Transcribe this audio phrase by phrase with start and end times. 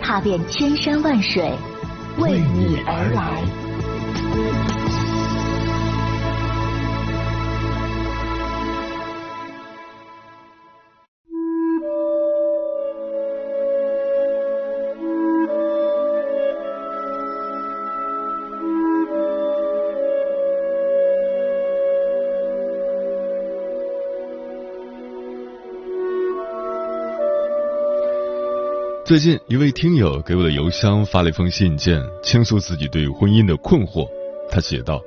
[0.00, 1.52] 踏遍千山万水，
[2.18, 4.79] 为你而来。
[29.10, 34.06] 最近，一位听友给我的邮箱发了一封信件，倾诉自己对婚姻的困惑。
[34.48, 35.02] 他写道：“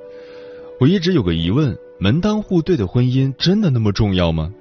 [0.78, 4.52] 我一直有个疑问，门当户对的婚姻真的那么重要吗？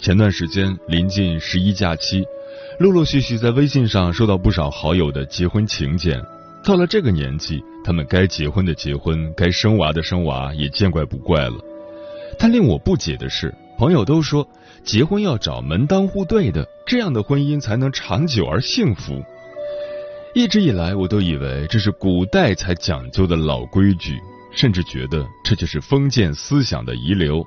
[0.00, 2.24] 前段时间临近十一假期，
[2.80, 6.20] 陆陆续续在微信上收到不少好友的结婚请柬。
[6.64, 11.54] 到了这个年纪，他们该结婚的结婚，该生娃的生娃，也见怪不怪了。
[12.36, 14.46] 但令我不解的是，朋友都说
[14.84, 19.24] 结婚要找门当户对的。”这样的婚姻才能长久而幸福。
[20.34, 24.18] 一直以来，我都以为这是古代才讲究的老规矩，
[24.52, 27.42] 甚至觉得这就是封建思想的遗留。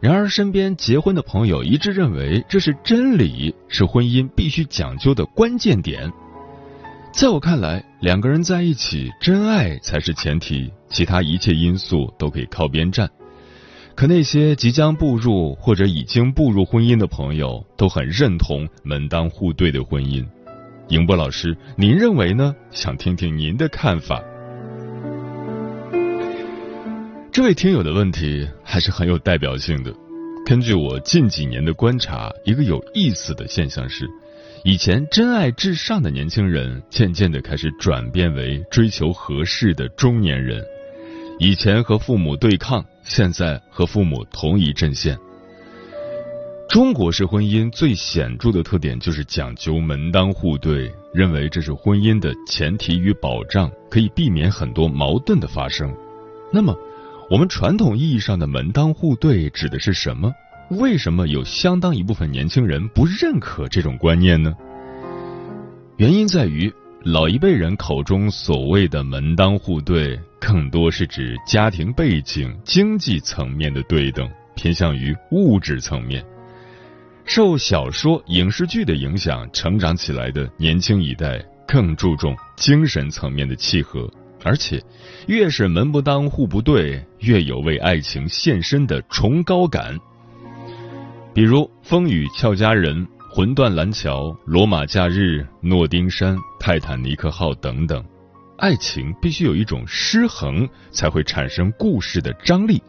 [0.00, 6.10] 然而，身边结婚的朋友一致认为这是真理，是婚姻必须讲究的关键点。
[7.12, 13.10] 在我看来，两个人在一起，真爱才是前提，其他一切因素都可以靠边站。
[13.94, 20.24] 可那些即将步入或者已经步入婚姻的朋友都很认同门当户对的婚姻。
[20.88, 22.54] 迎波老师，您认为呢？
[22.70, 24.22] 想听听您的看法。
[27.30, 29.94] 这位听友的问题还是很有代表性的。
[30.44, 34.06] 根据我近几年的观察，一个有意思的现象是，
[34.64, 40.62] 以前真爱至上的年轻人，渐渐的开始转变为追求合适的中年人。
[41.38, 42.84] 以前和父母对抗。
[43.02, 45.18] 现在和父母同一阵线。
[46.68, 55.94] 中国式婚姻最显著的特点就是讲究门当户对，认为这是婚姻的前提与保障，可以避免很多矛盾的发生。
[56.50, 56.74] 那么，
[57.28, 60.32] 我们传统意义上的门当户对指的是什么？
[60.70, 64.54] 为什么有相当一部分年轻人不认可这种观念呢？
[65.98, 66.72] 原因在于。
[67.04, 76.24] 老一辈人口中所谓的门当户对，更多是指家庭背景、经济层面的对等，偏向于物质层面。
[77.24, 84.08] 受小说、影视剧的影响，成长起来的年轻一代更注重精神层面的契合，
[84.44, 84.80] 而且
[85.26, 89.98] 越是门不当户不对，越有为爱情献身的崇高感。
[91.34, 93.04] 比如《风雨俏佳人》。
[93.34, 98.04] 魂断蓝桥、罗马假日、诺丁山、泰坦尼克号等等，
[98.58, 102.82] 爱情必须有一种失衡，才会产生故事的张力。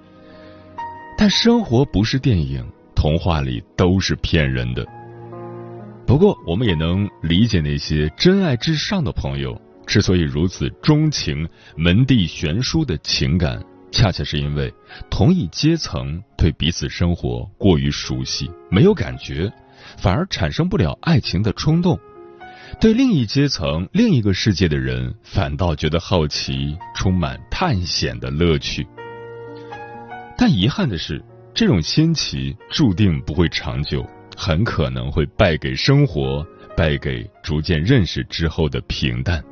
[1.17, 2.61] 但生活不是电影，
[2.93, 4.85] 童话里都是骗人的。
[6.05, 14.73] 不过，我们也能理解那些真爱至上的朋友之所以如此钟情门第悬殊的情感，恰恰是因为
[15.09, 19.49] 同一阶层对彼此生活过于熟悉，没有感觉。
[19.97, 21.99] 反而产生不了爱情的冲动，
[22.79, 28.87] 对另一阶层、另一个世界的人，反倒觉得好奇，充满探险的乐趣。
[30.37, 31.23] 但遗憾的是，
[31.53, 34.05] 这种新奇注定不会长久，
[34.35, 36.45] 很可能会败给生活，
[36.75, 39.43] 败给逐渐认识之后的平淡。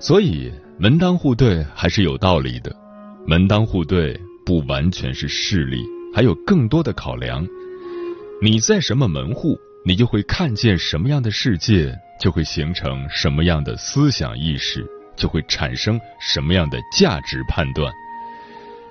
[0.00, 2.74] 所以，门当户对还是有道理的。
[3.26, 5.82] 门当户对不完全是势力，
[6.14, 7.46] 还有更多的考量。
[8.44, 14.86] 你在什么门户，你就会看见什么样的世界，就会形成什么样的思想意识，
[15.16, 17.90] 就会产生什么样的价值判断。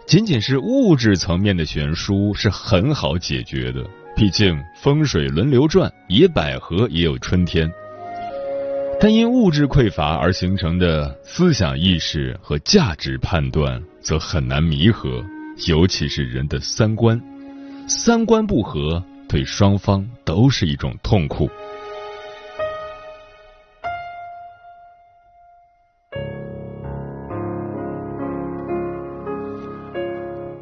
[0.07, 7.71] 仅仅是物质层面的悬殊是很好解决的，毕竟风水轮流转，野百合也有春天。
[8.99, 15.23] 但因物质匮乏而形成的思想意识和价值判断，则很难弥合，
[15.67, 17.21] 尤其是人的三观，
[17.87, 19.03] 三观不合。
[19.33, 21.49] 对双方都是一种痛苦。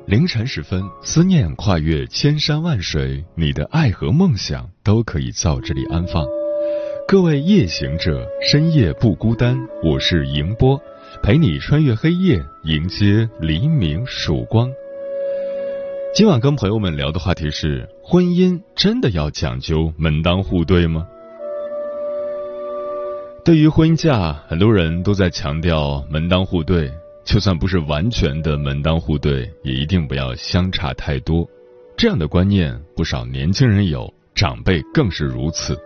[0.05, 6.25] 凌晨时分，思念跨越千山万水，你的爱和梦想都可以在这里安放。
[7.05, 9.57] 各位夜行者，深夜不孤单。
[9.83, 10.81] 我是迎波，
[11.21, 14.71] 陪你穿越黑夜，迎接黎明曙光。
[16.13, 21.07] 今晚跟朋友们聊的话题是：婚姻真的要讲究门当户对吗？
[23.45, 26.91] 对于婚嫁，很多人都在强调门当户对，
[27.23, 31.47] 就算不是完全的门当户对，也一定不要相差太多。
[31.95, 35.79] 这样的观念，不少年轻人有，长辈更是如此。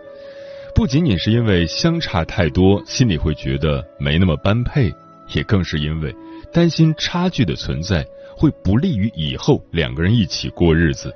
[0.74, 4.92] 不仅仅是因为相差太多，心里会觉得没那么般配，
[5.34, 6.12] 也更是因为
[6.52, 8.04] 担心差距的存在
[8.36, 11.12] 会不利于以后两个人一起过日子。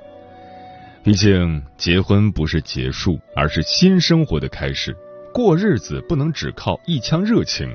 [1.03, 4.95] 毕竟结婚不是结束，而是新生活的开始，
[5.33, 7.67] 过日子不能只靠一腔热情。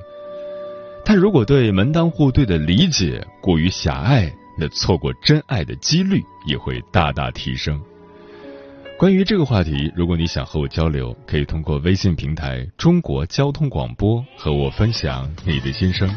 [1.04, 7.80] 但如果对门当户对的理解过于狭隘，那错过真爱的几率也会大大提升。
[8.98, 16.08] 关于这个话题，如果你想和我交流，可以通过微信平台“中国交通广播”和我分享你的心声。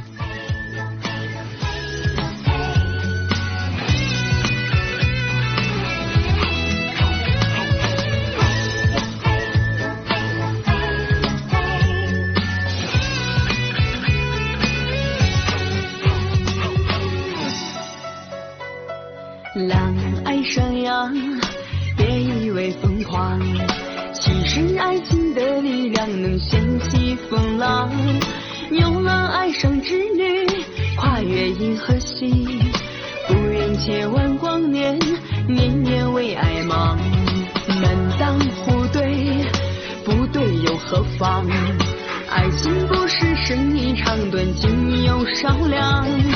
[45.53, 46.28] 漂亮。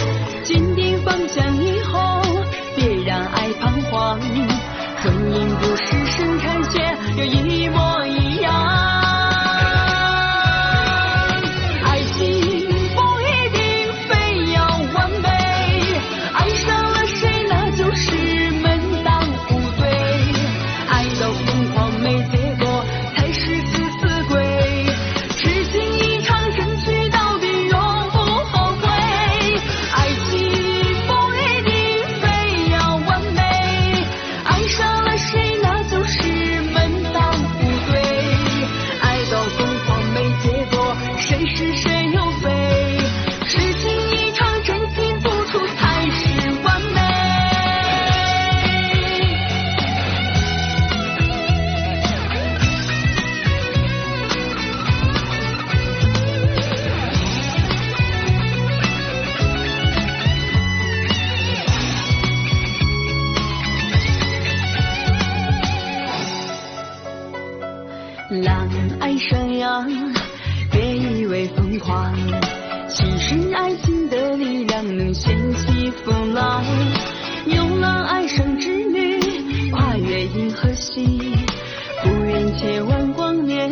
[68.41, 68.68] 狼
[69.00, 69.88] 爱上羊，
[70.71, 72.15] 别以为疯狂。
[72.89, 76.63] 其实爱情的力量能掀起风浪。
[77.45, 79.19] 牛郎爱上织女，
[79.71, 81.35] 跨越银河系，
[82.03, 83.71] 不远千万光年，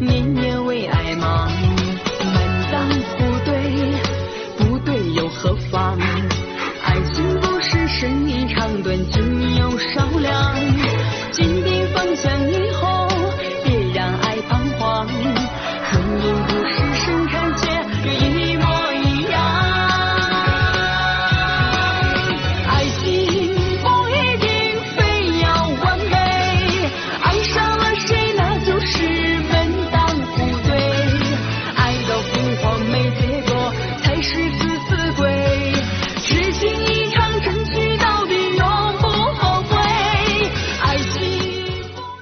[0.00, 1.59] 年年为爱忙。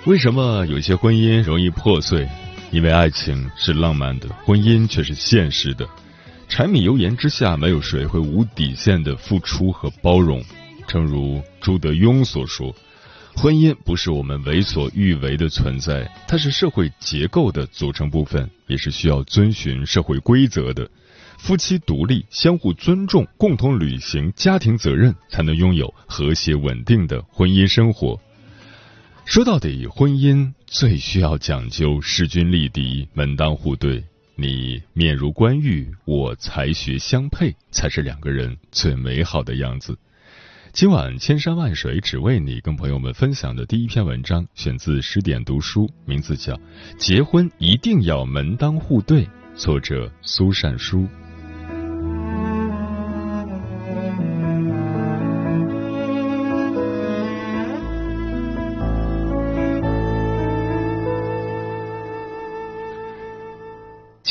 [0.08, 2.26] 为什么有些婚姻容易破碎？
[2.70, 5.86] 因为爱情是浪漫的，婚姻却是现实的。
[6.48, 10.42] 柴米油盐之下，没有谁会无底线的付出和包容。
[10.86, 12.74] 正如朱德庸所说
[13.36, 20.88] ：“婚姻不是我们为所欲为的存在，它是社会结构的组成部分，也是需要遵循社会规则的。
[21.36, 28.18] 夫妻独立、相互尊重、共同履行家庭责任，才能拥有和谐稳定的婚姻生活。”
[29.28, 34.02] 说到底，婚姻最需要讲究势均力敌、门当户对。
[34.36, 39.98] 你面如冠玉，我才学相配，才是两个人最美好的样子。
[40.72, 46.54] 今晚千山万水只为你，跟朋友们分享的第一篇文章，选自十点读书，名字叫
[46.96, 51.06] 《结婚一定要门当户对》，作者苏善书。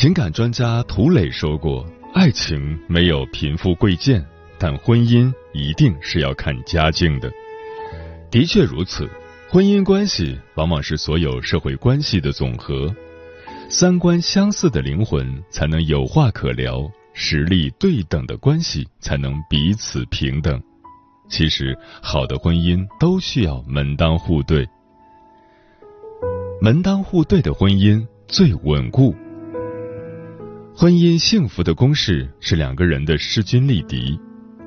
[0.00, 4.24] 情感专家涂磊说过：“爱情没有贫富贵贱，
[4.56, 7.28] 但婚姻一定是要看家境的。”
[8.30, 9.10] 的确如此，
[9.50, 12.94] 婚姻关系往往是所有社会关系的总和。
[13.68, 20.62] 三观相似的灵魂才能有话可聊，实力对等的关系才能彼此平等。
[21.28, 24.64] 其实，好的婚姻都需要门当户对，
[26.62, 29.12] 门当户对的婚姻最稳固。
[30.80, 34.16] 婚姻幸福的公式是两个人的势均力敌。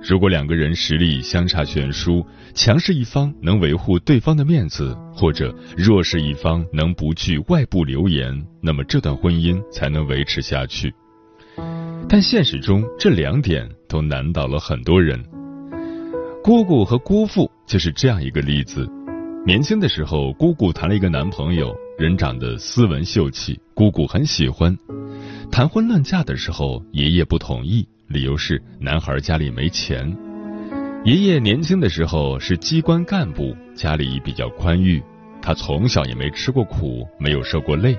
[0.03, 2.21] 如果两个人实力相差悬殊，
[2.53, 10.93] 强势一方能维护对方的面子，或者弱势一方能不惧外部流言，那么这段婚姻才能维持下去。
[12.09, 15.17] 但现实中，这两点都难倒了很多人。
[16.43, 18.85] 姑姑和姑父就是这样一个例子。
[19.45, 24.77] 年轻的时候，姑姑谈了一个男朋友，人长得斯文秀气，姑姑很喜欢。
[25.51, 30.15] 谈婚论嫁的时候，爷爷不同意，理由是男孩家里没钱。
[31.03, 35.03] 爷爷年轻的时候是机关干部，家里比较宽裕，
[35.41, 37.97] 他从小也没吃过苦，没有受过累。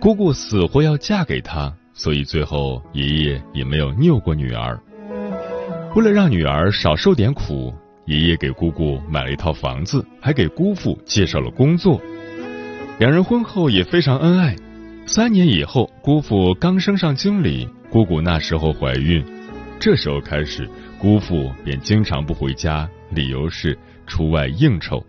[0.00, 4.76] 姑姑死活要嫁给他，所以最后爷爷也没有拗过女儿。
[5.94, 7.72] 为了让女儿少受点苦，
[8.06, 12.02] 爷爷给姑姑买了一套房子，还给姑父介绍了工作。
[12.98, 14.56] 两人婚后也非常恩爱。
[15.06, 19.24] 三年以后，姑父刚升上经理，姑姑那时候怀孕，
[19.78, 20.68] 这时候开始，
[20.98, 25.04] 姑父便经常不回家，理由是出外应酬。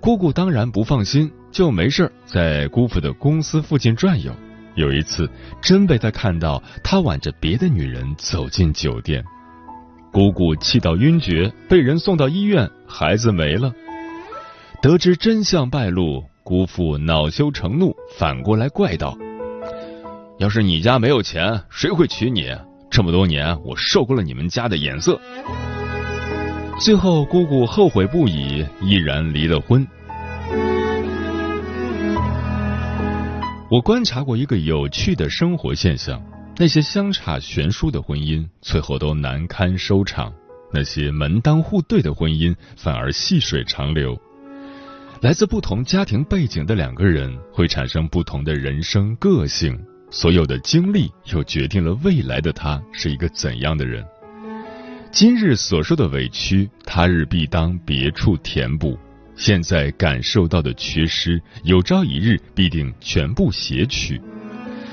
[0.00, 4.32] 姑姑当然不放心，就没事在姑父的公司附近转悠。
[4.74, 5.30] 有一次，
[5.62, 9.24] 真被他看到他挽着别的女人走进酒店，
[10.12, 13.72] 姑姑气到晕厥，被人送到医院，孩子没了。
[14.82, 16.27] 得知真相败露。
[16.48, 19.14] 姑父恼羞成怒，反过来怪道
[20.40, 22.50] ：“要是你家没有钱，谁会娶你？
[22.90, 25.20] 这么多年，我受够了你们家的眼色。”
[26.80, 29.86] 最后，姑姑后悔不已，毅然离了婚。
[33.70, 36.18] 我观察过一个有趣的生活现象：
[36.56, 40.32] 那些相差悬殊的婚姻，最后都难堪收场；
[40.72, 44.18] 那些门当户对的婚姻，反而细水长流。
[45.20, 49.76] 来自不同家庭背景的两个人会产生不同的人生个性，
[50.12, 54.04] 所有的经历又决定了未来的他是一个怎样的人。
[55.10, 58.96] 今日所受的委屈，他日必当别处填补；
[59.34, 64.20] 现在感受到的缺失，有朝一日必定全部撷取。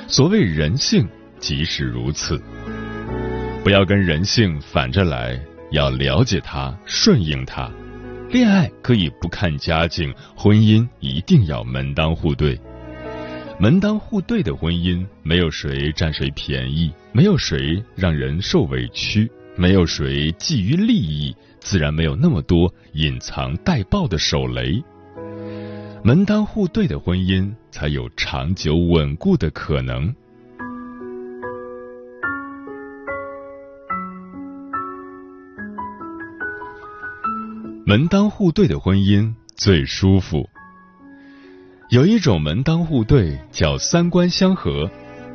[0.07, 2.41] 所谓人性，即是如此。
[3.63, 5.39] 不要跟人性反着来，
[5.69, 7.71] 要了解他，顺应他。
[8.31, 12.59] 恋爱可以不看家境，婚姻一定要门当户对。
[13.57, 24.83] 门当户对的婚姻，没有谁占谁便宜，没有谁让人受委屈，没有谁觊觎利益，自然没有那么多隐藏待爆的手雷。
[26.03, 30.13] 门当户对的婚姻，才有长久稳固的可能。
[37.87, 40.49] 门当户对的婚姻最舒服。
[41.91, 44.89] 有一种门当户对叫三观相合，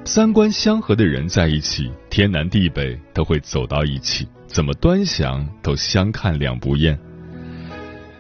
[0.05, 6.99] 三观相合的人在一起，天南地北都会走到一起，怎么端详都相看两不厌。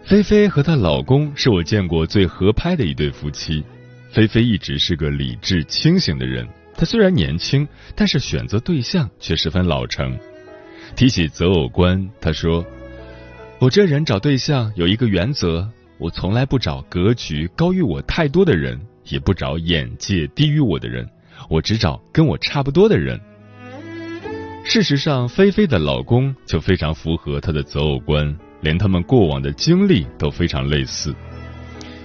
[0.05, 3.65] 菲菲和她老公是我见过最合拍的一对夫妻。
[4.13, 6.47] 菲菲一直是个理智清醒的人，
[6.77, 10.17] 她虽然年轻，但是选择对象却十分老成。
[10.95, 12.65] 提起择偶观，她说。
[13.61, 21.07] 我这人找对象有一个原则，我从来不找格局高于我太多的人，也不找眼界低于我的人，
[21.51, 23.21] 我只找跟我差不多的人。
[24.65, 31.15] 事实上，菲菲的老公就非常符合她的择偶观，连他们过往的经历都非常类似。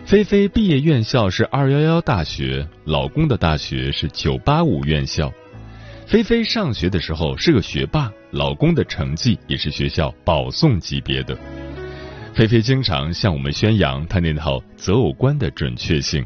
[0.05, 5.31] 菲菲毕业院校是二幺幺大学，老公的大学是九八五院校。
[6.07, 11.35] 菲菲上学的时候是个学霸，老公的成绩也是学校保送级别的。
[12.35, 16.24] 菲菲经常向我们宣扬她那套择偶观的准确性。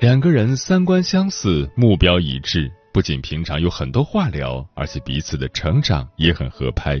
[0.00, 7.00] 两个人三观相似，目标一致，不仅平常有很多话聊，而且彼此的成长也很合拍。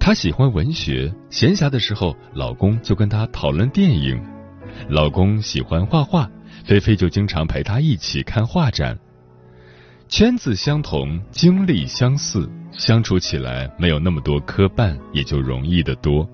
[0.00, 4.18] 她喜欢文学，闲暇的时候，老公就跟她讨论电影；
[4.88, 6.28] 老公喜欢画画，
[6.64, 8.98] 菲菲就经常陪他一起看画展。
[10.10, 16.28] 圈子相同，经历相似，相处起来没有那么多磕绊，也就容易得多。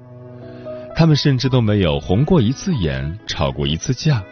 [0.97, 4.25] 他们甚至都没有红过一次眼，吵过一次架。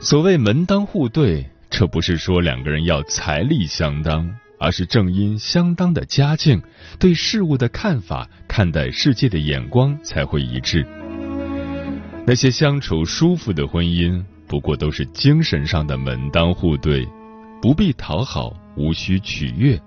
[0.00, 6.62] 所谓门当户对，这不是说两个人要财力相当，而是正因相当的家境，
[6.98, 10.86] 对事物的看法、看待世界的眼光才会一致。
[12.26, 17.06] 那些相处舒服的婚姻，不过都是精神上的门当户对，
[17.60, 19.80] 不必讨好，无需取悦。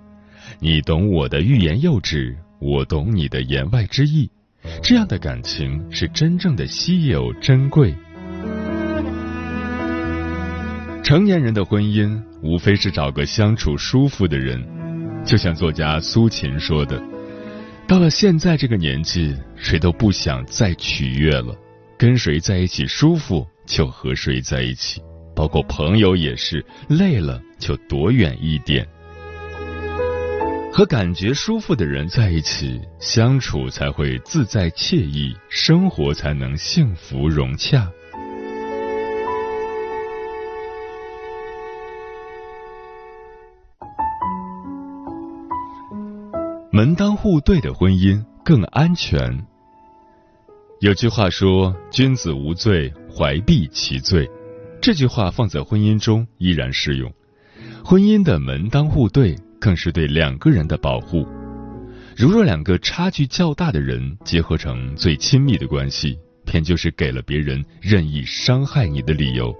[0.58, 4.30] 你懂我的欲言又止，我懂你的言外之意。
[4.82, 7.94] 这样的感情是真正的稀有珍贵。
[11.02, 14.62] 成年人的婚姻，无非是找个相处舒服的人。
[15.24, 17.02] 就像作家苏秦说的
[17.88, 21.56] ：“到了现在这个年纪，谁都不想再取悦了，
[21.98, 25.00] 跟谁在一起舒服就和谁在一起，
[25.42, 28.86] 包括朋友也是，累了就躲远一点。
[30.72, 37.90] 和感觉舒服的人在一起相处，才会自在惬意，生活才能幸福融洽。”
[46.70, 49.44] 门当户对的婚姻更安全。
[50.78, 54.30] 有句话说：“君子无罪，怀璧其罪。”
[54.82, 57.08] 这句话放在婚姻中依然适用。
[57.84, 61.24] 婚姻的门当户对，更是对两个人的保护。
[62.16, 69.54] 如若两个差距较大的人结合成最亲密的关系，便就是给了别人任意伤害你的理由。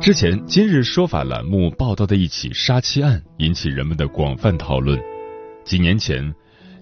[0.00, 4.98] 之前《今日说法》栏目报道的一起杀妻案，引起人们的广泛讨论。
[5.62, 6.34] 几年前，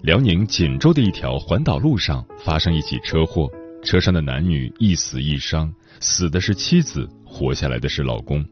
[0.03, 3.49] 辽宁锦州的一条环岛路上发生一起车祸，
[3.83, 8.43] 车上的男女一死一伤，死的是妻子，活下来的是老公。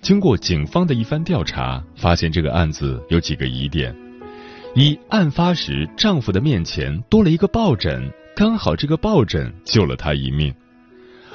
[0.00, 3.94] 经过警方的一番调查，发现这个案子有几个疑点：
[4.74, 10.52] 一、案发时丈夫的面前多了一个抱枕，刚好这个抱枕救了他一命；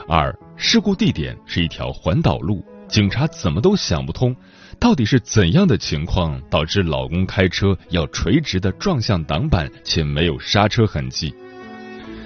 [0.07, 4.36] 二、事故地点是一条环岛路，警察怎么都想不通。
[4.79, 11.33] 到底是怎样的情况导致老公开车要垂直的撞向挡板，且没有刹车痕迹？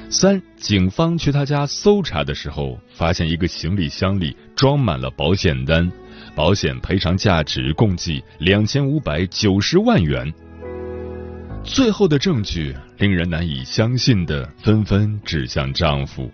[0.09, 5.91] 三，警方去他家搜查的时候，发现一个行李箱里装满了保险单，
[6.33, 10.33] 保险赔偿价值共计两千五百九十万元。
[11.63, 16.31] 最后的证据令人难以相信的纷纷指向丈夫，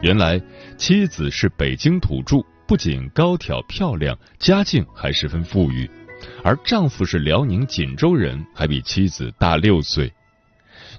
[0.00, 0.40] 原来
[0.76, 2.36] 妻子是北京土著。
[2.64, 5.90] 不仅高挑漂亮，家境还十分富裕，
[6.42, 10.10] 而丈夫是辽宁锦州人，还比妻子大六岁。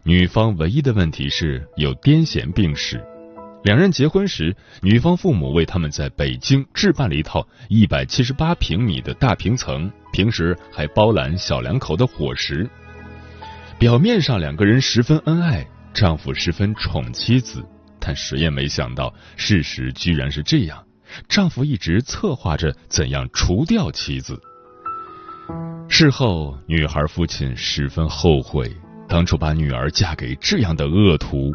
[0.05, 3.01] 女方唯一的问题是有癫痫病史。
[3.63, 12.69] 两人结婚时，女方父母为他们在北京置办了一套一百七十八平米的大平层，平时还包揽小两口的伙食。
[13.79, 17.63] 表面上两个人十分恩爱，丈夫十分宠妻子，
[17.97, 20.83] 但谁也没想到，事实居然是这样。
[21.29, 24.37] 丈夫一直策划着怎样除掉妻子。
[25.87, 28.69] 事后，女孩父亲十分后悔，
[29.07, 31.51] 当初把女儿嫁给这样的恶徒。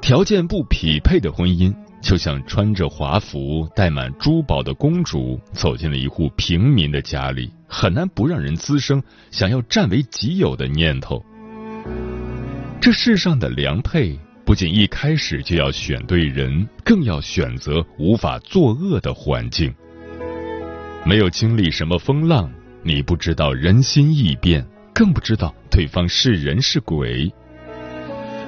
[0.00, 11.24] 条件不匹配的婚姻，就像穿着华服、戴满珠宝的公主走进了一户平民的家里，很难不让人滋生想要占为己有的念头。
[12.80, 14.18] 这世上的良配。
[14.42, 19.72] 不仅一开始就要选对人，更要选择无法作恶的环境。
[21.04, 22.50] 没有经历什么风浪，
[22.82, 24.66] 你不知道人心易变，
[25.00, 27.32] 更不知道对方是人是鬼。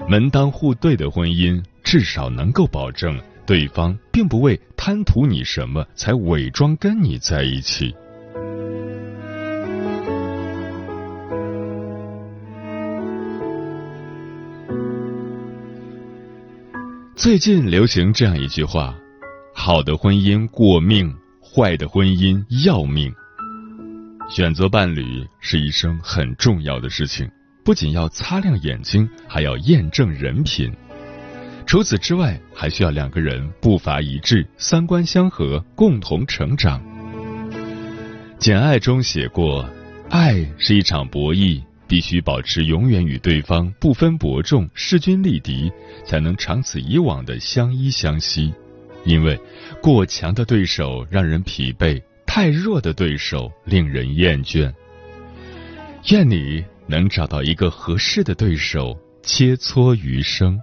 [0.07, 7.95] 门当户对的婚姻，至少能够保证对方并不为贪图你什么才伪装跟你在一起。
[17.17, 18.95] 最近流行这样一句话
[19.57, 23.11] ：“好的婚姻过命，坏的婚姻要命。”
[24.35, 27.31] 选择伴侣是一生很重要的事情，
[27.63, 30.73] 不仅要擦亮眼睛，还要验证人品。
[31.67, 36.81] 除此之外，还需要两个人步伐一致、三观相合，共同成长。
[38.39, 39.69] 《简爱》中写过
[40.09, 45.71] ：“爱是一场博弈。”必须保持永远与对方不分伯仲、势均力敌，
[46.07, 48.51] 才能长此以往的相依相惜。
[49.05, 49.39] 因为
[49.83, 52.01] 过强的对手让人疲惫，
[52.35, 54.73] 太弱的对手令人厌倦。
[56.11, 60.59] 愿你能找到一个合适的对手，切磋余生。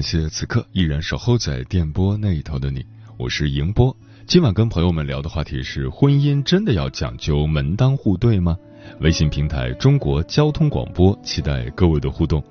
[0.00, 2.82] 感谢此刻依然守候在电波那一头的你，
[3.18, 3.94] 我是迎波。
[4.26, 8.56] 今晚跟朋友们聊的话题是：婚姻真的要讲究门当户对吗？
[9.00, 12.42] 微信平台中国交通广播，期待各位的互动。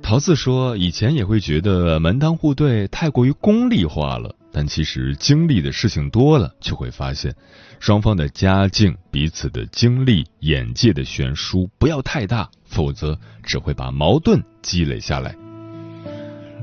[0.00, 7.36] 桃子说，以前也会觉得门当户对太过于功利化了，但其实经历的事情多了，就会发现，
[7.80, 15.36] 双方的家境、彼此的经历、眼界的悬殊不要太大，否则只会把矛盾积累下来。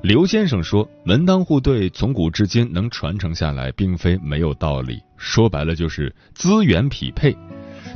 [0.03, 5.01] 刘先生说：“门当户对从古至今能传承下来，并非没有道理。
[5.17, 7.35] 说白了就是资源匹配。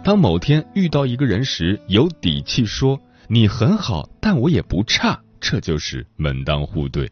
[0.03, 7.09] 当某天遇到一个人时，有底气说你很好，但我也不差，这就是门当户对。”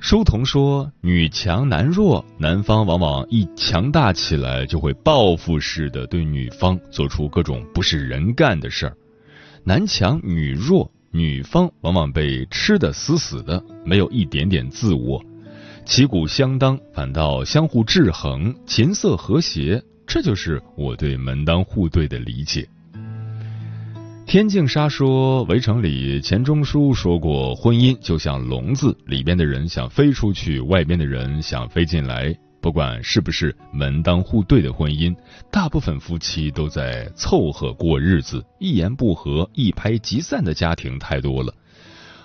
[0.00, 8.96] 书童说：“女强男弱，男方往往一强大起来，就会报复式的对女方做出各种不是人干的事儿。
[9.62, 15.22] 男强女弱。”女方往往被吃得死死的，没有一点点自我，
[15.84, 19.82] 旗鼓相当，反倒相互制衡，琴瑟和谐。
[20.06, 22.68] 这就是我对门当户对的理解。
[24.26, 32.38] 天净沙说，《围城》里钱钟书说过，婚姻就像笼子，里边的人想飞出去，外边的人想飞进来。
[32.60, 35.14] 不管是不是门当户对的婚姻，
[35.50, 41.54] 大部分夫妻都在凑合过日子，一言不合一拍即散的家庭太多了。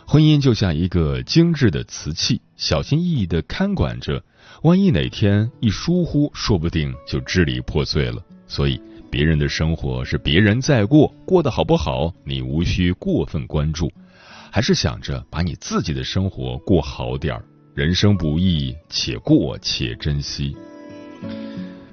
[0.06, 4.22] 婚姻就像一个精致的瓷器，小心翼翼的看管着，
[4.64, 8.22] 万一哪天一疏忽，说不定就支离破碎了。
[8.48, 13.90] 所以，别人的生活是别人在过，过得好不好，你无需过分关注，
[14.52, 17.46] 还是想着把你自己的生活过好点儿。
[17.76, 20.56] 人生不易，且过且珍惜。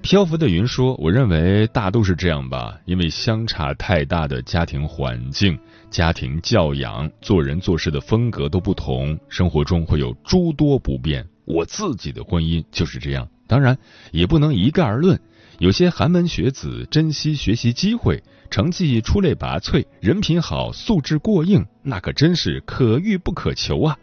[0.03, 5.59] 漂浮的云说：“我认为大都是这样吧，因为相差太大的家庭环境、
[5.91, 11.27] 家庭教养、做人做事的风格都不同，生活中会有诸多不便。
[11.47, 13.79] 我自己的婚姻就是这样，当然
[14.13, 15.19] 也不能一概而论。
[15.61, 23.97] 有些寒门学子珍惜学习机会，成绩出类拔萃，人品好，素质过硬，那可真是可遇不可求啊。”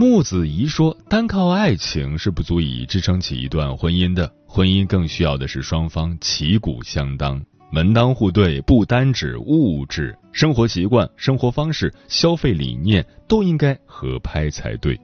[0.00, 8.60] 木子怡说：“单靠爱情是不足以支撑起一段婚姻的，婚姻更需要的是双方旗鼓相当、门当户对。
[8.60, 14.96] 不单指物质，生活习惯、生活方式、消费理念都应该合拍才对。”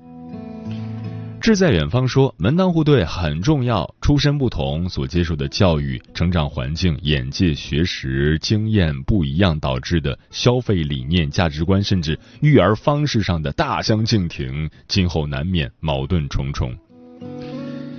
[1.44, 16.74] 志在远方说：“门当户对很重要，出身不同，所接受的教育、成长环境、眼界、学识、经验不一样，导致的消费理念、价值观，甚至育儿方式上的大相径庭，今后难免矛盾重重。”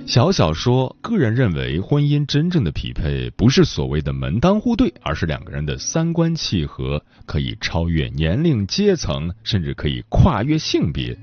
[0.08, 11.16] 小小说：“个人认为，婚姻真正的匹配不是所谓的门当户对，而是两个人的三观契合，可以超越年龄、阶层，甚至可以跨越性别。”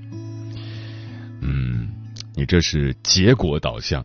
[1.46, 1.73] 嗯。
[2.34, 4.04] 你这是结果导向，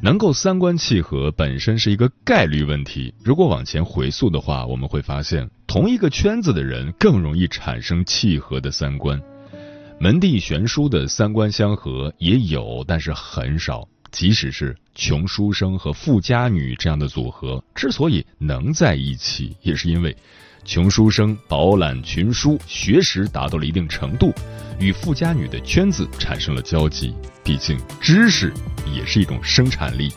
[0.00, 3.12] 能够三观契合本身是一个概率问题。
[3.24, 9.20] 如果往前回溯的话，我们会发现，同一个圈子的人更容易产生契合的三观。
[9.98, 13.88] 门第悬殊的三观相合也有，但是很少。
[14.12, 20.16] 即使是穷书生和富家女这样的组合，之所以能在一起，也是因为。
[20.66, 24.34] 穷书生饱览群书，学识达到了一定程度，
[24.80, 27.14] 与富家女的圈子产生了交集。
[27.44, 28.52] 毕竟知识
[28.92, 30.12] 也是一种生产力。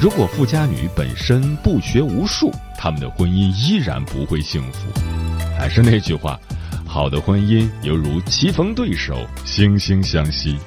[0.00, 4.80] 如果富家女本身不学无术，他们的婚姻依然不会幸福。
[5.56, 6.36] 还是那句话，
[6.84, 10.58] 好的婚姻犹如棋逢对手，惺惺相惜。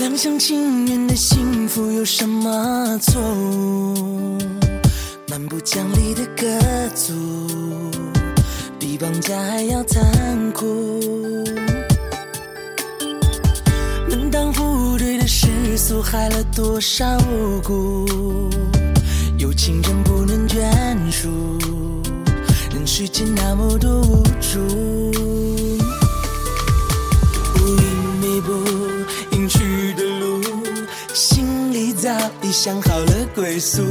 [0.00, 4.38] 两厢情愿的心幸福有什么错误？
[5.28, 6.46] 蛮不讲理的歌
[6.94, 7.12] 族，
[8.78, 10.64] 比绑架还要残酷。
[14.08, 18.48] 门当户对的世俗害了多少无辜？
[19.36, 20.64] 有情人不能眷
[21.10, 21.28] 属，
[22.72, 23.97] 人世间那么多
[33.58, 33.84] 想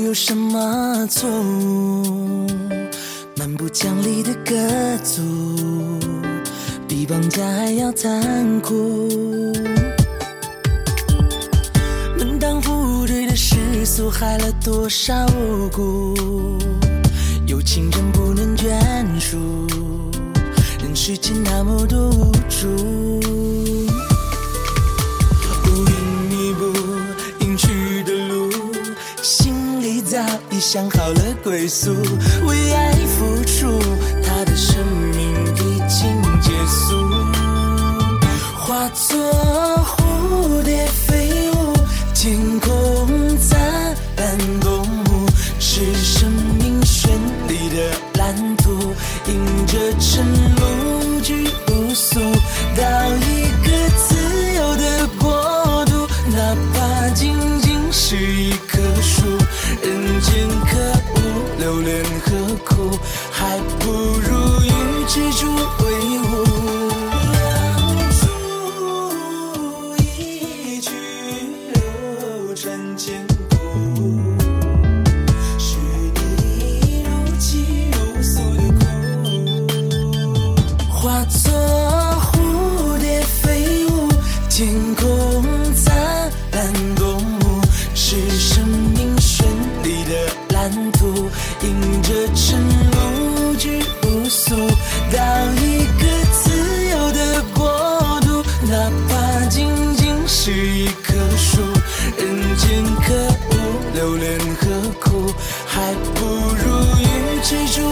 [0.00, 2.46] 有什么错误？
[3.36, 4.54] 蛮不讲理的歌
[5.02, 5.22] 族，
[6.88, 9.08] 比绑架还要残酷。
[12.18, 16.58] 门当户对的世俗，害了多少无辜？
[17.46, 18.70] 有情人不能眷
[19.20, 19.36] 属，
[20.82, 23.55] 人世间那么多无助。
[30.76, 31.90] 想好了归宿。
[32.44, 33.80] 为爱付出，
[34.22, 34.76] 他的生
[35.14, 37.00] 命已经结束。
[38.58, 39.16] 化作
[39.86, 41.72] 蝴蝶飞舞，
[42.12, 43.08] 天空
[43.38, 43.58] 灿
[44.18, 45.26] 烂公墓，
[45.58, 47.08] 是生命绚
[47.48, 48.92] 丽的蓝图，
[49.28, 52.20] 迎着晨露去无宿，
[60.76, 60.82] 可
[61.14, 61.20] 恶，
[61.58, 62.98] 留恋何苦？
[63.32, 65.46] 还不如与蜘蛛
[91.62, 92.62] 迎着晨
[92.92, 94.54] 露去无宿，
[95.12, 95.18] 到
[95.62, 96.50] 一个自
[96.90, 101.60] 由的国度，哪怕仅仅是一棵树，
[102.18, 103.14] 人间可
[103.50, 103.54] 恶，
[103.94, 104.66] 留恋何
[105.00, 105.32] 苦？
[105.66, 106.64] 还不如
[106.98, 107.04] 与
[107.42, 107.82] 之住